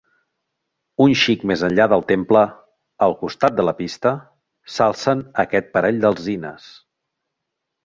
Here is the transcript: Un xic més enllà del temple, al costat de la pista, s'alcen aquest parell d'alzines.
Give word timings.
Un 1.03 1.11
xic 1.23 1.43
més 1.51 1.63
enllà 1.67 1.85
del 1.91 2.03
temple, 2.11 2.41
al 3.09 3.13
costat 3.21 3.57
de 3.59 3.67
la 3.69 3.75
pista, 3.83 4.15
s'alcen 4.79 5.23
aquest 5.47 5.73
parell 5.79 6.03
d'alzines. 6.07 6.69